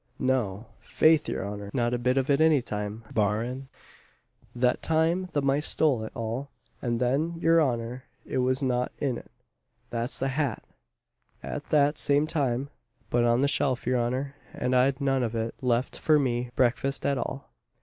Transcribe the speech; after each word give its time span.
"No, 0.17 0.65
'faith, 0.79 1.29
your 1.29 1.45
honour, 1.45 1.69
not 1.75 1.93
a 1.93 1.99
bit 1.99 2.17
of 2.17 2.27
it 2.27 2.41
any 2.41 2.59
time, 2.63 3.03
barrin 3.13 3.67
that 4.55 4.81
time 4.81 5.29
the 5.33 5.43
mice 5.43 5.67
stole 5.67 6.03
it 6.03 6.11
all; 6.15 6.49
and 6.81 6.99
then, 6.99 7.35
your 7.39 7.61
honour, 7.61 8.05
it 8.25 8.39
was 8.39 8.63
not 8.63 8.91
in 8.97 9.19
it, 9.19 9.29
that's 9.91 10.17
the 10.17 10.29
hat, 10.29 10.63
at 11.43 11.69
that 11.69 11.99
same 11.99 12.25
time, 12.25 12.71
but 13.11 13.25
on 13.25 13.41
the 13.41 13.47
shelf, 13.47 13.85
your 13.85 13.99
honour, 13.99 14.35
and 14.55 14.75
I'd 14.75 15.01
none 15.01 15.21
of 15.21 15.35
it 15.35 15.53
left 15.61 15.99
for 15.99 16.17
me 16.17 16.49
breakfast 16.55 17.05
at 17.05 17.19
all. 17.19 17.51